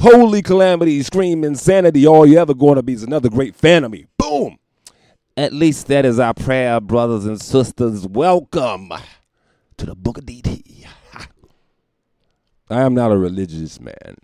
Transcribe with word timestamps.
Holy 0.00 0.42
calamity, 0.42 1.02
scream 1.02 1.42
insanity. 1.42 2.06
All 2.06 2.24
you 2.24 2.38
ever 2.38 2.54
going 2.54 2.76
to 2.76 2.84
be 2.84 2.92
is 2.92 3.02
another 3.02 3.28
great 3.28 3.56
fan 3.56 3.82
of 3.82 3.90
me. 3.90 4.06
Boom. 4.16 4.56
At 5.36 5.52
least 5.52 5.88
that 5.88 6.04
is 6.04 6.20
our 6.20 6.34
prayer, 6.34 6.80
brothers 6.80 7.26
and 7.26 7.40
sisters. 7.40 8.06
Welcome 8.06 8.92
to 9.76 9.86
the 9.86 9.96
Book 9.96 10.18
of 10.18 10.24
DT. 10.24 10.86
I 12.70 12.82
am 12.82 12.94
not 12.94 13.10
a 13.10 13.18
religious 13.18 13.80
man, 13.80 14.14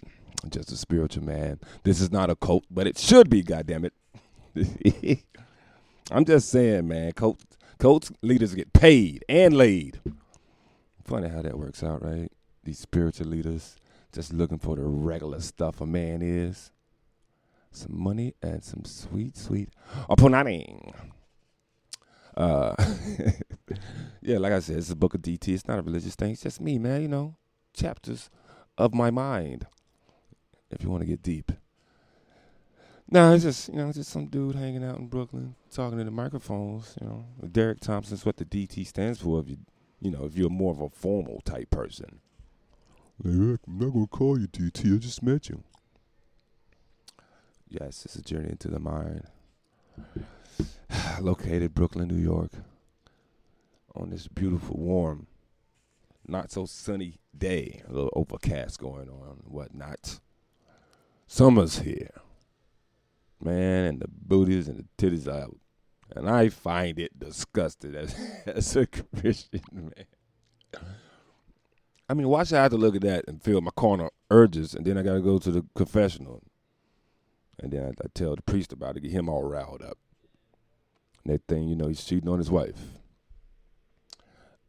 just 0.49 0.71
a 0.71 0.77
spiritual 0.77 1.25
man. 1.25 1.59
This 1.83 2.01
is 2.01 2.13
not 2.13 2.31
a 2.31 2.37
cult, 2.37 2.67
but 2.71 2.87
it 2.87 2.97
should 2.97 3.29
be, 3.29 3.43
goddammit. 3.43 3.91
I'm 6.13 6.25
just 6.25 6.51
saying, 6.51 6.87
man, 6.87 7.11
cults, 7.13 7.45
cult 7.79 8.13
leaders 8.23 8.55
get 8.55 8.73
paid 8.73 9.25
and 9.29 9.57
laid. 9.57 9.99
Funny 11.03 11.31
how 11.31 11.43
that 11.43 11.59
works 11.59 11.83
out, 11.83 12.01
right? 12.01 12.31
These 12.63 12.79
spiritual 12.79 13.27
leaders 13.27 13.75
just 14.15 14.33
looking 14.33 14.59
for 14.59 14.77
the 14.77 14.83
regular 14.83 15.41
stuff 15.41 15.81
a 15.81 15.87
man 15.87 16.23
is. 16.23 16.71
Some 17.73 18.01
money 18.01 18.35
and 18.41 18.63
some 18.63 18.85
sweet, 18.85 19.37
sweet. 19.37 19.71
Uh, 22.37 22.75
yeah, 24.23 24.39
like 24.39 24.53
I 24.53 24.61
said, 24.61 24.77
it's 24.77 24.91
a 24.91 24.97
book 24.97 25.15
of 25.15 25.23
DT. 25.23 25.49
It's 25.49 25.67
not 25.67 25.81
a 25.81 25.83
religious 25.83 26.15
thing. 26.15 26.33
It's 26.33 26.43
just 26.43 26.61
me, 26.61 26.79
man. 26.79 27.03
You 27.03 27.09
know, 27.09 27.37
chapters 27.75 28.31
of 28.79 28.95
my 28.95 29.11
mind. 29.11 29.67
If 30.71 30.83
you 30.83 30.91
want 30.91 31.03
to 31.03 31.07
get 31.07 31.23
deep. 31.23 31.51
No, 33.11 33.33
it's 33.33 33.45
just 33.45 33.69
you 33.69 33.77
know, 33.77 33.93
just 33.93 34.11
some 34.11 34.27
dude 34.27 34.55
hanging 34.55 34.85
out 34.85 34.99
in 34.99 35.09
Brooklyn 35.09 35.57
talking 35.73 35.99
to 35.99 36.05
the 36.05 36.11
microphones. 36.11 36.97
You 37.01 37.09
know, 37.09 37.25
Derek 37.51 37.81
Thompson's 37.81 38.25
what 38.25 38.37
the 38.37 38.45
DT 38.45 38.87
stands 38.87 39.21
for. 39.21 39.41
If 39.41 39.49
you, 39.49 39.59
you 40.01 40.11
know, 40.11 40.25
if 40.25 40.37
you're 40.37 40.51
more 40.51 40.73
of 40.73 40.81
a 40.81 40.89
formal 40.89 41.41
type 41.45 41.71
person. 41.71 42.21
Like, 43.23 43.61
I'm 43.67 43.79
not 43.79 43.93
gonna 43.93 44.07
call 44.07 44.39
you 44.39 44.49
DT. 44.49 44.95
I 44.95 44.99
just 44.99 45.23
met 45.23 45.49
you. 45.49 45.63
Yes, 47.69 48.05
it's 48.05 48.17
a 48.17 48.23
journey 48.23 48.51
into 48.51 48.69
the 48.69 48.79
mind. 48.79 49.27
Located 51.21 51.75
Brooklyn, 51.75 52.09
New 52.09 52.23
York, 52.23 52.51
on 53.95 54.11
this 54.11 54.29
beautiful, 54.29 54.77
warm, 54.77 55.27
not 56.27 56.51
so 56.51 56.67
sunny 56.67 57.19
day. 57.37 57.83
A 57.89 57.93
little 57.93 58.13
overcast 58.15 58.79
going 58.79 59.09
on, 59.09 59.43
whatnot. 59.45 60.21
Summer's 61.27 61.81
here, 61.81 62.11
man, 63.41 63.87
and 63.87 64.01
the 64.01 64.09
booties 64.09 64.69
and 64.69 64.79
the 64.79 64.87
titties 65.07 65.29
out, 65.29 65.57
and 66.15 66.29
I 66.29 66.49
find 66.49 66.99
it 66.99 67.19
disgusting 67.19 67.95
as 67.95 68.15
as 68.47 68.77
a 68.77 68.87
Christian 68.87 69.63
man. 69.73 70.07
I 72.09 72.15
mean, 72.15 72.29
why 72.29 72.45
should 72.45 72.59
I 72.59 72.63
have 72.63 72.73
to 72.73 72.77
look 72.77 72.95
at 72.95 73.03
that 73.03 73.25
and 73.27 73.43
feel 73.43 73.61
my 73.61 73.71
carnal 73.77 74.13
urges, 74.31 74.75
and 74.75 74.85
then 74.85 74.99
I 74.99 75.03
got 75.03 75.15
to 75.15 75.21
go 75.21 75.39
to 75.39 75.51
the 75.51 75.65
confessional, 75.75 76.43
and 77.59 77.73
then 77.73 77.85
I, 77.85 77.89
I, 77.89 78.09
tell 78.15 78.37
the 78.37 78.43
priest 78.43 78.73
about 78.73 78.97
it, 78.97 79.01
get 79.01 79.13
him 79.13 79.29
all 79.29 79.43
riled 79.43 79.83
up. 79.83 79.97
That 81.25 81.43
thing, 81.49 81.69
you 81.69 81.77
know, 81.77 81.89
he's 81.89 82.05
cheating 82.05 82.29
on 82.29 82.39
his 82.39 82.51
wife. 82.51 82.79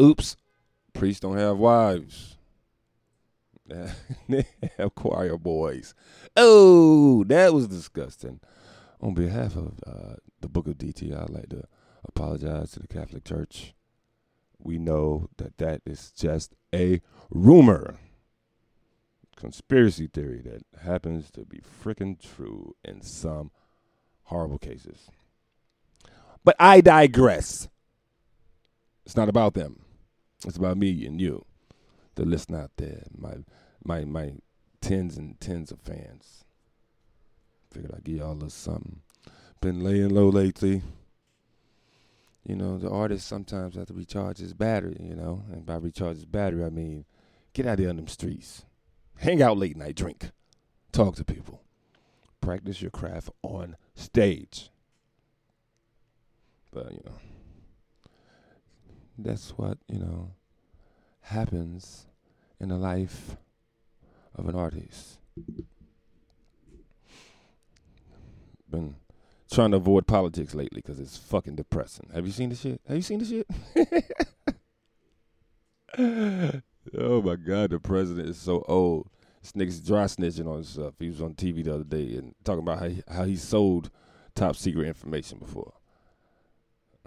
Oops, 0.01 0.37
priests 0.93 1.19
don't 1.19 1.37
have 1.37 1.57
wives. 1.57 2.37
they 4.29 4.45
have 4.77 4.95
choir 4.95 5.37
boys. 5.37 5.93
Oh, 6.37 7.23
that 7.25 7.53
was 7.53 7.67
disgusting. 7.67 8.39
On 9.01 9.13
behalf 9.13 9.55
of 9.55 9.79
uh, 9.85 10.15
the 10.41 10.47
Book 10.47 10.67
of 10.67 10.77
DT, 10.77 11.11
I'd 11.11 11.29
like 11.29 11.49
to 11.49 11.63
apologize 12.07 12.71
to 12.71 12.79
the 12.79 12.87
Catholic 12.87 13.25
Church. 13.25 13.73
We 14.59 14.77
know 14.77 15.29
that 15.37 15.57
that 15.57 15.81
is 15.85 16.11
just 16.11 16.55
a 16.73 17.01
rumor, 17.29 17.97
conspiracy 19.35 20.07
theory 20.07 20.41
that 20.41 20.63
happens 20.83 21.29
to 21.31 21.45
be 21.45 21.59
freaking 21.59 22.19
true 22.19 22.75
in 22.83 23.01
some 23.01 23.51
horrible 24.23 24.57
cases. 24.57 25.09
But 26.43 26.55
I 26.59 26.81
digress. 26.81 27.67
It's 29.05 29.15
not 29.15 29.29
about 29.29 29.53
them. 29.53 29.81
It's 30.45 30.57
about 30.57 30.77
me 30.77 31.05
and 31.05 31.19
you, 31.19 31.45
the 32.15 32.25
listener 32.25 32.61
out 32.61 32.71
there, 32.77 33.03
my 33.15 33.37
my 33.83 34.05
my 34.05 34.33
tens 34.81 35.17
and 35.17 35.39
tens 35.39 35.71
of 35.71 35.79
fans. 35.79 36.43
Figured 37.71 37.93
I'd 37.95 38.03
give 38.03 38.17
y'all 38.17 38.31
a 38.31 38.33
little 38.33 38.49
something. 38.49 39.01
Been 39.61 39.83
laying 39.83 40.09
low 40.09 40.29
lately 40.29 40.83
you 42.45 42.55
know, 42.55 42.77
the 42.77 42.89
artist 42.89 43.27
sometimes 43.27 43.75
have 43.75 43.87
to 43.87 43.93
recharge 43.93 44.37
his 44.37 44.53
battery, 44.53 44.97
you 44.99 45.15
know. 45.15 45.43
And 45.51 45.65
by 45.65 45.75
recharge 45.75 46.17
his 46.17 46.25
battery, 46.25 46.63
I 46.63 46.69
mean 46.69 47.05
get 47.53 47.65
out 47.65 47.77
there 47.77 47.89
on 47.89 47.95
them 47.95 48.07
streets. 48.07 48.65
Hang 49.17 49.41
out 49.41 49.57
late 49.57 49.77
night, 49.77 49.95
drink. 49.95 50.31
Talk 50.91 51.15
to 51.15 51.23
people. 51.25 51.61
Practice 52.41 52.81
your 52.81 52.91
craft 52.91 53.29
on 53.41 53.75
stage. 53.95 54.69
But, 56.71 56.91
you 56.91 57.01
know, 57.05 57.17
that's 59.17 59.51
what, 59.51 59.77
you 59.87 59.99
know, 59.99 60.31
happens 61.21 62.07
in 62.59 62.69
the 62.69 62.77
life 62.77 63.37
of 64.35 64.47
an 64.49 64.55
artist. 64.55 65.19
Been 68.69 68.95
trying 69.51 69.71
to 69.71 69.77
avoid 69.77 70.07
politics 70.07 70.53
lately 70.53 70.81
because 70.83 70.99
it's 70.99 71.17
fucking 71.17 71.55
depressing. 71.55 72.09
Have 72.13 72.25
you 72.25 72.31
seen 72.31 72.49
the 72.49 72.55
shit? 72.55 72.81
Have 72.87 72.97
you 72.97 73.03
seen 73.03 73.19
the 73.19 73.45
shit? 75.97 76.63
oh 76.97 77.21
my 77.21 77.35
god, 77.35 77.69
the 77.71 77.79
president 77.79 78.29
is 78.29 78.37
so 78.37 78.63
old. 78.67 79.09
This 79.41 79.51
nigga's 79.51 79.79
dry 79.79 80.05
snitching 80.05 80.47
on 80.47 80.55
himself. 80.55 80.95
He 80.99 81.07
was 81.07 81.21
on 81.21 81.35
TV 81.35 81.63
the 81.63 81.75
other 81.75 81.83
day 81.83 82.15
and 82.17 82.33
talking 82.43 82.63
about 82.63 82.79
how 82.79 82.87
he, 82.87 83.03
how 83.07 83.23
he 83.25 83.35
sold 83.35 83.91
top 84.33 84.55
secret 84.55 84.87
information 84.87 85.37
before. 85.37 85.73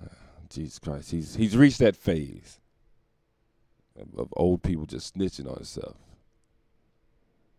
Uh, 0.01 0.07
Jesus 0.49 0.79
Christ, 0.79 1.11
he's 1.11 1.35
he's 1.35 1.57
reached 1.57 1.81
that 1.81 1.97
phase 1.97 2.61
of, 4.01 4.19
of 4.19 4.29
old 4.37 4.63
people 4.63 4.87
just 4.87 5.17
snitching 5.17 5.49
on 5.49 5.57
themselves. 5.57 5.99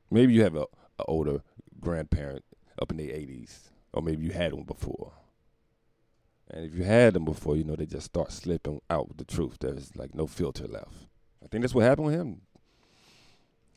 Maybe 0.09 0.33
you 0.33 0.43
have 0.43 0.55
a, 0.55 0.65
a 0.97 1.05
older 1.05 1.43
grandparent 1.79 2.43
up 2.81 2.91
in 2.91 2.97
their 2.97 3.11
eighties 3.11 3.69
or 3.93 4.01
maybe 4.01 4.25
you 4.25 4.31
had 4.31 4.53
one 4.53 4.63
before. 4.63 5.13
And 6.51 6.65
if 6.65 6.73
you 6.73 6.83
had 6.83 7.13
them 7.13 7.25
before, 7.25 7.55
you 7.55 7.63
know 7.63 7.75
they 7.75 7.85
just 7.85 8.07
start 8.07 8.31
slipping 8.31 8.81
out 8.89 9.07
with 9.07 9.17
the 9.17 9.25
truth. 9.25 9.57
There's 9.59 9.95
like 9.95 10.15
no 10.15 10.25
filter 10.27 10.67
left. 10.67 11.07
I 11.43 11.47
think 11.47 11.61
that's 11.61 11.75
what 11.75 11.85
happened 11.85 12.07
with 12.07 12.15
him. 12.15 12.41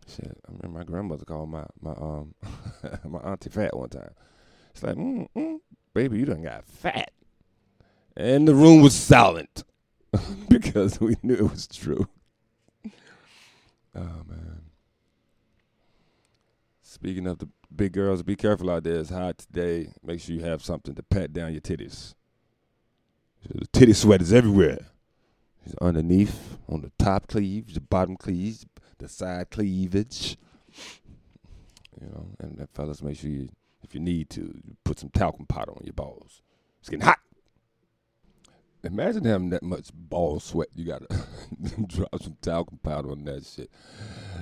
Shit, 0.08 0.38
I 0.48 0.52
remember 0.52 0.78
my 0.78 0.84
grandmother 0.84 1.24
called 1.24 1.50
my 1.50 1.64
my 1.80 1.92
um 1.92 2.34
my 3.04 3.20
auntie 3.20 3.50
fat 3.50 3.76
one 3.76 3.90
time. 3.90 4.10
It's 4.70 4.82
like, 4.82 4.96
mm, 4.96 5.28
mm, 5.36 5.60
baby, 5.94 6.18
you 6.18 6.24
done 6.24 6.42
got 6.42 6.64
fat, 6.64 7.12
and 8.16 8.48
the 8.48 8.54
room 8.54 8.80
was 8.80 8.94
silent 8.94 9.64
because 10.48 10.98
we 10.98 11.16
knew 11.22 11.34
it 11.34 11.50
was 11.50 11.66
true. 11.66 12.08
Oh 13.94 14.22
man. 14.26 14.62
Speaking 16.80 17.26
of 17.26 17.40
the 17.40 17.48
big 17.76 17.92
girls, 17.92 18.22
be 18.22 18.36
careful 18.36 18.70
out 18.70 18.84
there. 18.84 18.98
It's 18.98 19.10
hot 19.10 19.38
today. 19.38 19.92
Make 20.02 20.20
sure 20.20 20.34
you 20.34 20.42
have 20.42 20.62
something 20.62 20.94
to 20.94 21.02
pat 21.02 21.32
down 21.32 21.52
your 21.52 21.60
titties. 21.60 22.14
The 23.48 23.66
titty 23.66 23.92
sweat 23.92 24.22
is 24.22 24.32
everywhere. 24.32 24.86
It's 25.64 25.74
underneath, 25.80 26.58
on 26.68 26.82
the 26.82 26.92
top 26.98 27.28
cleavage, 27.28 27.74
the 27.74 27.80
bottom 27.80 28.16
cleavage, 28.16 28.66
the 28.98 29.08
side 29.08 29.50
cleavage. 29.50 30.36
You 32.00 32.08
know, 32.08 32.26
and, 32.40 32.68
fellas, 32.74 33.02
make 33.02 33.18
sure 33.18 33.30
you, 33.30 33.48
if 33.82 33.94
you 33.94 34.00
need 34.00 34.30
to, 34.30 34.60
put 34.84 34.98
some 34.98 35.10
talcum 35.10 35.46
powder 35.46 35.72
on 35.72 35.82
your 35.84 35.92
balls. 35.92 36.42
It's 36.80 36.88
getting 36.88 37.04
hot. 37.04 37.18
Imagine 38.84 39.24
having 39.24 39.50
that 39.50 39.62
much 39.62 39.90
ball 39.94 40.40
sweat. 40.40 40.68
You 40.74 40.86
gotta 40.86 41.06
drop 41.86 42.20
some 42.20 42.36
talcum 42.42 42.78
powder 42.82 43.12
on 43.12 43.24
that 43.24 43.46
shit. 43.46 43.70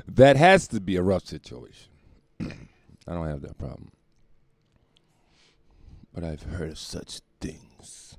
That 0.08 0.36
has 0.36 0.66
to 0.68 0.80
be 0.80 0.97
a 0.97 1.02
rough 1.02 1.26
situation. 1.26 1.91
I 3.06 3.14
don't 3.14 3.28
have 3.28 3.42
that 3.42 3.58
problem. 3.58 3.91
But 6.14 6.24
I've 6.24 6.42
heard 6.42 6.70
of 6.70 6.78
such 6.78 7.20
things. 7.41 8.16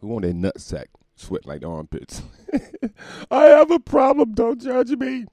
Who 0.00 0.08
want 0.08 0.22
their 0.22 0.32
nutsack 0.32 0.86
sweat 1.16 1.46
like 1.46 1.64
armpits? 1.64 2.22
I 3.30 3.44
have 3.44 3.70
a 3.70 3.78
problem. 3.78 4.34
Don't 4.34 4.60
judge 4.60 4.90
me. 4.90 5.26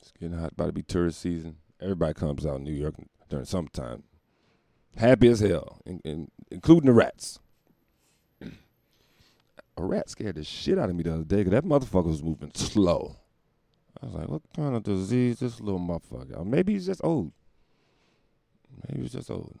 It's 0.00 0.12
getting 0.18 0.38
hot. 0.38 0.52
About 0.52 0.66
to 0.66 0.72
be 0.72 0.82
tourist 0.82 1.20
season. 1.20 1.56
Everybody 1.80 2.14
comes 2.14 2.44
out 2.44 2.56
in 2.56 2.64
New 2.64 2.72
York 2.72 2.94
during 3.28 3.44
summertime. 3.44 4.02
Happy 4.96 5.28
as 5.28 5.40
hell, 5.40 5.80
in, 5.86 6.00
in, 6.04 6.30
including 6.50 6.86
the 6.86 6.92
rats. 6.92 7.38
A 8.42 8.50
rat 9.76 10.10
scared 10.10 10.34
the 10.34 10.44
shit 10.44 10.78
out 10.78 10.90
of 10.90 10.96
me 10.96 11.04
the 11.04 11.14
other 11.14 11.24
day 11.24 11.36
because 11.36 11.52
that 11.52 11.64
motherfucker 11.64 12.06
was 12.06 12.22
moving 12.22 12.50
slow. 12.54 13.19
I 14.02 14.06
was 14.06 14.14
like, 14.14 14.28
what 14.28 14.42
kind 14.54 14.74
of 14.74 14.82
disease 14.82 15.40
this 15.40 15.60
little 15.60 15.80
motherfucker? 15.80 16.38
Or 16.38 16.44
maybe 16.44 16.72
he's 16.72 16.86
just 16.86 17.02
old. 17.04 17.32
Maybe 18.88 19.02
he's 19.02 19.12
just 19.12 19.30
old. 19.30 19.58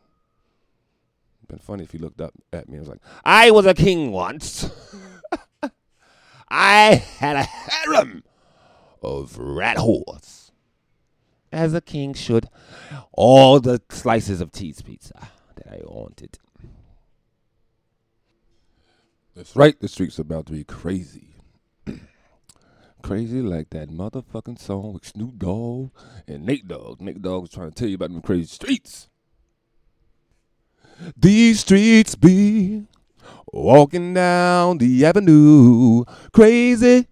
Been 1.48 1.58
funny 1.58 1.82
if 1.82 1.90
he 1.90 1.98
looked 1.98 2.20
up 2.20 2.32
at 2.52 2.68
me 2.68 2.76
and 2.76 2.86
was 2.86 2.88
like, 2.88 3.00
I 3.24 3.50
was 3.50 3.66
a 3.66 3.74
king 3.74 4.12
once. 4.12 4.70
I 6.48 6.94
had 7.18 7.36
a 7.36 7.42
harem 7.42 8.22
of 9.02 9.36
rat 9.36 9.76
whores. 9.76 10.52
as 11.52 11.74
a 11.74 11.80
king 11.80 12.14
should. 12.14 12.48
All 13.12 13.58
the 13.60 13.82
slices 13.90 14.40
of 14.40 14.52
cheese 14.52 14.80
pizza 14.80 15.28
that 15.56 15.66
I 15.66 15.80
wanted. 15.84 16.38
That's 19.34 19.56
right, 19.56 19.78
the 19.80 19.88
streets 19.88 20.18
about 20.18 20.46
to 20.46 20.52
be 20.52 20.64
crazy. 20.64 21.34
Crazy 23.10 23.42
like 23.42 23.70
that 23.70 23.88
motherfucking 23.88 24.56
song 24.56 24.92
with 24.92 25.04
Snoop 25.04 25.36
Dogg 25.36 25.90
and 26.28 26.46
Nate 26.46 26.68
Dogg. 26.68 27.00
Nate 27.00 27.20
Dogg 27.20 27.40
was 27.40 27.50
trying 27.50 27.68
to 27.68 27.74
tell 27.74 27.88
you 27.88 27.96
about 27.96 28.12
them 28.12 28.22
crazy 28.22 28.46
streets. 28.46 29.08
These 31.16 31.58
streets 31.58 32.14
be 32.14 32.86
walking 33.52 34.14
down 34.14 34.78
the 34.78 35.04
avenue, 35.04 36.04
crazy. 36.32 37.08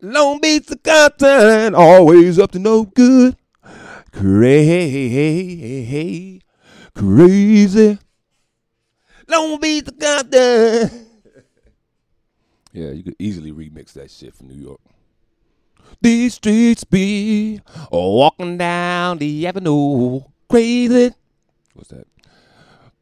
Long 0.00 0.40
Beach 0.40 0.64
to 0.68 0.76
Compton, 0.78 1.74
always 1.74 2.38
up 2.38 2.52
to 2.52 2.58
no 2.58 2.84
good. 2.84 3.36
Crazy, 4.10 5.60
crazy. 6.94 7.98
Long 9.28 9.60
Beach 9.60 9.84
to 9.84 9.92
Compton. 9.92 11.07
Yeah, 12.78 12.90
you 12.90 13.02
could 13.02 13.16
easily 13.18 13.50
remix 13.50 13.92
that 13.94 14.08
shit 14.08 14.36
from 14.36 14.46
New 14.46 14.54
York. 14.54 14.78
These 16.00 16.34
streets 16.34 16.84
be 16.84 17.60
walking 17.90 18.56
down 18.56 19.18
the 19.18 19.48
avenue, 19.48 20.20
crazy. 20.48 21.12
What's 21.74 21.88
that? 21.88 22.06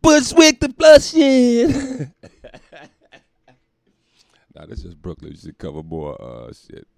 Bushwick 0.00 0.60
the 0.60 0.72
Flushing. 0.72 2.10
nah, 4.54 4.64
this 4.64 4.82
is 4.82 4.94
Brooklyn. 4.94 5.32
You 5.32 5.38
should 5.38 5.58
cover 5.58 5.82
more 5.82 6.16
uh 6.22 6.54
shit. 6.54 6.88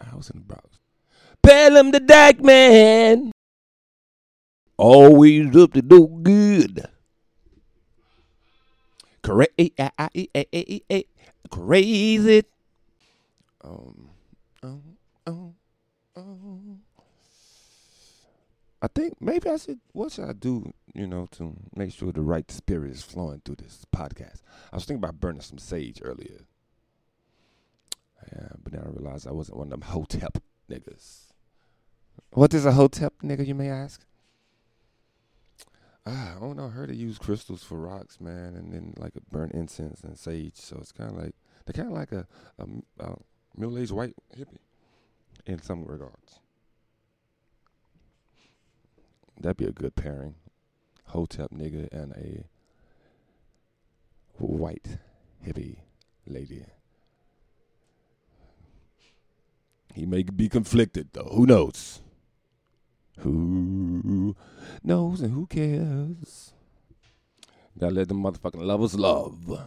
I 0.00 0.16
was 0.16 0.30
in 0.30 0.38
the 0.38 0.44
Bronx. 0.46 0.78
Pelham 1.42 1.90
the 1.90 2.00
Dyckman. 2.00 3.32
Always 4.78 5.54
up 5.54 5.74
to 5.74 5.82
do 5.82 6.08
good. 6.22 6.88
Crazy. 9.24 9.72
Crazy. 11.50 12.44
Um, 13.62 14.10
um, 14.62 14.82
um, 15.26 15.54
um. 16.14 16.80
I 18.82 18.86
think 18.94 19.14
maybe 19.22 19.48
I 19.48 19.56
should. 19.56 19.80
What 19.92 20.12
should 20.12 20.28
I 20.28 20.34
do? 20.34 20.70
You 20.94 21.06
know, 21.06 21.26
to 21.32 21.56
make 21.74 21.94
sure 21.94 22.12
the 22.12 22.20
right 22.20 22.50
spirit 22.50 22.90
is 22.90 23.02
flowing 23.02 23.40
through 23.44 23.56
this 23.56 23.86
podcast. 23.96 24.42
I 24.70 24.76
was 24.76 24.84
thinking 24.84 25.02
about 25.02 25.20
burning 25.20 25.40
some 25.40 25.56
sage 25.58 26.00
earlier. 26.02 26.40
Yeah, 28.30 28.48
but 28.62 28.72
then 28.72 28.82
I 28.84 28.90
realized 28.90 29.26
I 29.26 29.32
wasn't 29.32 29.56
one 29.56 29.68
of 29.68 29.70
them 29.70 29.82
hotep 29.82 30.36
niggas. 30.70 31.32
What 32.32 32.52
is 32.52 32.66
a 32.66 32.72
hotep 32.72 33.14
nigga, 33.22 33.46
you 33.46 33.54
may 33.54 33.70
ask? 33.70 34.04
Ah, 36.06 36.36
I 36.36 36.40
don't 36.40 36.56
know. 36.56 36.66
I 36.66 36.70
heard 36.70 36.90
they 36.90 36.94
use 36.94 37.18
crystals 37.18 37.62
for 37.62 37.78
rocks, 37.78 38.20
man, 38.20 38.54
and 38.56 38.72
then 38.72 38.94
like 38.98 39.14
burn 39.30 39.50
incense 39.54 40.02
and 40.02 40.18
sage. 40.18 40.56
So 40.56 40.76
it's 40.78 40.92
kind 40.92 41.10
of 41.10 41.16
like 41.16 41.34
they're 41.64 41.82
kind 41.82 41.88
of 41.88 41.98
like 41.98 42.12
a, 42.12 42.26
a, 42.58 42.66
a 43.04 43.16
middle-aged 43.56 43.92
white 43.92 44.14
hippie 44.36 44.58
in 45.46 45.62
some 45.62 45.84
regards. 45.84 46.40
That'd 49.40 49.56
be 49.56 49.64
a 49.64 49.72
good 49.72 49.96
pairing. 49.96 50.34
Hotep 51.06 51.50
nigga 51.50 51.90
and 51.92 52.12
a 52.12 52.44
white 54.38 54.98
hippie 55.46 55.78
lady. 56.26 56.64
He 59.94 60.06
may 60.06 60.22
be 60.22 60.48
conflicted 60.48 61.08
though. 61.12 61.30
Who 61.32 61.46
knows? 61.46 62.00
Who 63.18 63.30
knows 64.84 65.20
and 65.20 65.32
who 65.32 65.46
cares? 65.46 66.52
Gotta 67.78 67.94
let 67.94 68.08
the 68.08 68.14
motherfucking 68.14 68.64
lovers 68.64 68.94
love. 68.94 69.66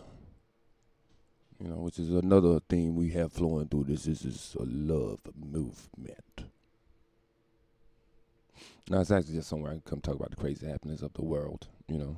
You 1.59 1.69
know, 1.69 1.77
which 1.77 1.99
is 1.99 2.11
another 2.11 2.59
theme 2.69 2.95
we 2.95 3.09
have 3.09 3.33
flowing 3.33 3.67
through 3.67 3.85
this. 3.85 4.03
This 4.05 4.23
is 4.23 4.55
a 4.59 4.63
love 4.63 5.19
movement. 5.35 6.45
Now 8.89 9.01
it's 9.01 9.11
actually 9.11 9.35
just 9.35 9.49
somewhere 9.49 9.71
I 9.71 9.75
can 9.75 9.81
come 9.81 10.01
talk 10.01 10.15
about 10.15 10.29
the 10.29 10.37
crazy 10.37 10.67
happenings 10.67 11.01
of 11.01 11.13
the 11.13 11.23
world, 11.23 11.67
you 11.87 11.97
know. 11.97 12.17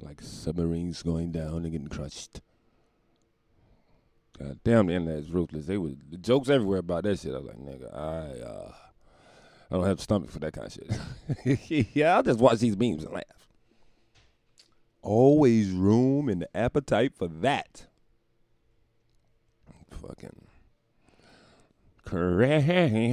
Like 0.00 0.22
submarines 0.22 1.02
going 1.02 1.30
down 1.30 1.64
and 1.64 1.70
getting 1.70 1.88
crushed. 1.88 2.40
God 4.38 4.58
damn, 4.64 4.86
the 4.86 4.94
internet 4.94 5.18
is 5.18 5.30
ruthless. 5.30 5.66
They 5.66 5.76
was 5.76 5.92
the 6.10 6.16
jokes 6.16 6.48
everywhere 6.48 6.78
about 6.78 7.04
that 7.04 7.20
shit. 7.20 7.34
I 7.34 7.38
was 7.38 7.46
like, 7.46 7.58
nigga, 7.58 7.94
I 7.94 8.40
uh 8.40 8.72
I 9.70 9.76
don't 9.76 9.86
have 9.86 9.98
the 9.98 10.02
stomach 10.02 10.30
for 10.30 10.40
that 10.40 10.52
kind 10.52 10.66
of 10.66 10.72
shit. 10.72 11.90
yeah, 11.94 12.16
I'll 12.16 12.22
just 12.22 12.40
watch 12.40 12.58
these 12.58 12.76
memes 12.76 13.04
and 13.04 13.14
laugh. 13.14 13.24
Always 15.00 15.70
room 15.70 16.28
and 16.28 16.42
the 16.42 16.56
appetite 16.56 17.14
for 17.14 17.28
that. 17.28 17.86
Fucking 19.92 20.46
crazy. 22.04 23.12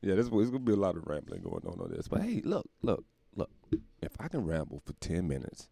yeah, 0.00 0.14
this 0.14 0.26
is 0.26 0.30
gonna 0.30 0.58
be 0.58 0.72
a 0.72 0.76
lot 0.76 0.96
of 0.96 1.06
rambling 1.06 1.42
going 1.42 1.66
on 1.66 1.78
on 1.80 1.90
this. 1.90 2.08
But 2.08 2.22
hey, 2.22 2.40
look, 2.44 2.66
look, 2.82 3.04
look. 3.36 3.50
If 4.00 4.12
I 4.18 4.28
can 4.28 4.46
ramble 4.46 4.80
for 4.84 4.94
ten 4.94 5.28
minutes 5.28 5.68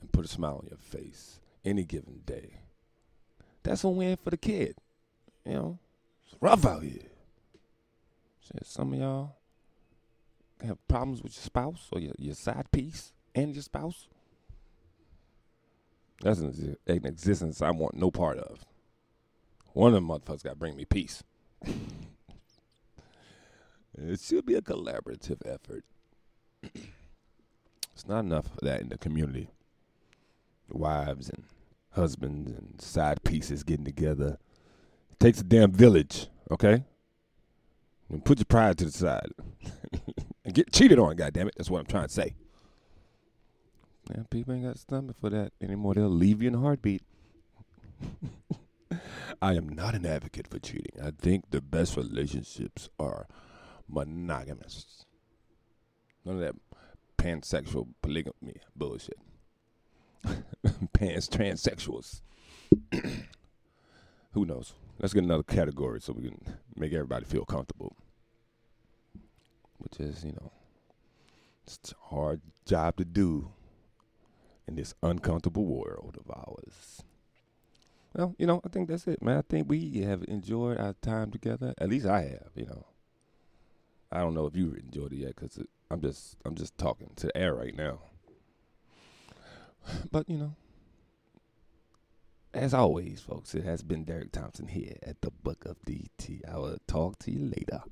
and 0.00 0.12
put 0.12 0.26
a 0.26 0.28
smile 0.28 0.60
on 0.62 0.66
your 0.68 0.78
face 0.78 1.40
any 1.64 1.84
given 1.84 2.20
day, 2.26 2.60
that's 3.62 3.84
a 3.84 3.88
win 3.88 4.16
for 4.16 4.30
the 4.30 4.36
kid. 4.36 4.76
You 5.46 5.52
know, 5.52 5.78
it's 6.24 6.36
rough 6.40 6.64
out 6.64 6.82
here. 6.82 7.08
Some 8.64 8.92
of 8.92 8.98
y'all 8.98 9.36
have 10.64 10.86
problems 10.88 11.22
with 11.22 11.34
your 11.34 11.42
spouse 11.42 11.88
or 11.90 12.00
your, 12.00 12.14
your 12.18 12.34
side 12.34 12.70
piece 12.70 13.12
and 13.34 13.54
your 13.54 13.62
spouse. 13.62 14.08
That's 16.20 16.40
an, 16.40 16.76
an 16.86 17.06
existence 17.06 17.62
I 17.62 17.70
want 17.70 17.94
no 17.94 18.10
part 18.10 18.38
of. 18.38 18.64
One 19.72 19.88
of 19.88 19.94
them 19.94 20.08
motherfuckers 20.08 20.44
got 20.44 20.50
to 20.50 20.56
bring 20.56 20.76
me 20.76 20.84
peace. 20.84 21.22
it 23.98 24.20
should 24.20 24.46
be 24.46 24.54
a 24.54 24.62
collaborative 24.62 25.40
effort. 25.46 25.84
it's 26.62 28.06
not 28.06 28.20
enough 28.20 28.46
of 28.46 28.58
that 28.62 28.80
in 28.80 28.90
the 28.90 28.98
community. 28.98 29.48
Wives 30.68 31.28
and 31.28 31.44
husbands 31.92 32.50
and 32.50 32.80
side 32.80 33.24
pieces 33.24 33.62
getting 33.62 33.84
together. 33.84 34.38
Takes 35.22 35.40
a 35.40 35.44
damn 35.44 35.70
village, 35.70 36.26
okay? 36.50 36.82
And 38.10 38.24
put 38.24 38.38
your 38.38 38.44
pride 38.44 38.76
to 38.78 38.86
the 38.86 38.90
side. 38.90 39.28
and 40.44 40.52
get 40.52 40.72
cheated 40.72 40.98
on, 40.98 41.16
goddammit. 41.16 41.52
That's 41.56 41.70
what 41.70 41.78
I'm 41.78 41.86
trying 41.86 42.08
to 42.08 42.12
say. 42.12 42.34
Yeah, 44.10 44.24
people 44.30 44.52
ain't 44.52 44.64
got 44.64 44.80
stomach 44.80 45.14
for 45.20 45.30
that 45.30 45.52
anymore. 45.62 45.94
They'll 45.94 46.08
leave 46.08 46.42
you 46.42 46.48
in 46.48 46.56
a 46.56 46.58
heartbeat. 46.58 47.04
I 49.40 49.54
am 49.54 49.68
not 49.68 49.94
an 49.94 50.06
advocate 50.06 50.48
for 50.48 50.58
cheating. 50.58 51.00
I 51.00 51.12
think 51.16 51.52
the 51.52 51.60
best 51.60 51.96
relationships 51.96 52.88
are 52.98 53.28
monogamous. 53.88 55.06
None 56.24 56.34
of 56.34 56.40
that 56.40 56.56
pansexual 57.16 57.86
polygamy 58.02 58.56
bullshit. 58.74 59.20
Pans 60.92 61.28
transsexuals. 61.28 62.22
Who 64.32 64.46
knows? 64.46 64.74
Let's 65.02 65.14
get 65.14 65.24
another 65.24 65.42
category 65.42 66.00
so 66.00 66.12
we 66.12 66.28
can 66.28 66.40
make 66.76 66.92
everybody 66.92 67.24
feel 67.24 67.44
comfortable. 67.44 67.96
Which 69.78 69.98
is, 69.98 70.24
you 70.24 70.30
know, 70.30 70.52
it's 71.66 71.92
a 71.92 72.14
hard 72.14 72.40
job 72.64 72.98
to 72.98 73.04
do 73.04 73.50
in 74.68 74.76
this 74.76 74.94
uncomfortable 75.02 75.66
world 75.66 76.16
of 76.24 76.30
ours. 76.30 77.02
Well, 78.14 78.36
you 78.38 78.46
know, 78.46 78.60
I 78.64 78.68
think 78.68 78.88
that's 78.88 79.08
it, 79.08 79.20
man. 79.20 79.38
I 79.38 79.42
think 79.42 79.68
we 79.68 80.02
have 80.02 80.22
enjoyed 80.28 80.78
our 80.78 80.94
time 81.02 81.32
together. 81.32 81.74
At 81.78 81.88
least 81.88 82.06
I 82.06 82.22
have, 82.22 82.50
you 82.54 82.66
know. 82.66 82.86
I 84.12 84.18
don't 84.18 84.34
know 84.34 84.46
if 84.46 84.54
you 84.54 84.72
enjoyed 84.74 85.12
it 85.12 85.16
yet, 85.16 85.34
cause 85.34 85.58
I'm 85.90 86.00
just 86.00 86.36
I'm 86.44 86.54
just 86.54 86.78
talking 86.78 87.10
to 87.16 87.26
the 87.26 87.36
air 87.36 87.54
right 87.54 87.74
now. 87.74 88.00
But 90.12 90.28
you 90.28 90.36
know, 90.36 90.54
as 92.54 92.74
always, 92.74 93.20
folks, 93.20 93.54
it 93.54 93.64
has 93.64 93.82
been 93.82 94.04
Derek 94.04 94.32
Thompson 94.32 94.68
here 94.68 94.96
at 95.02 95.20
the 95.22 95.30
Book 95.30 95.64
of 95.64 95.80
DT. 95.82 96.40
I 96.50 96.58
will 96.58 96.78
talk 96.86 97.18
to 97.20 97.30
you 97.30 97.46
later. 97.46 97.82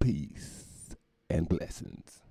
Peace 0.00 0.96
and 1.28 1.48
blessings. 1.48 2.22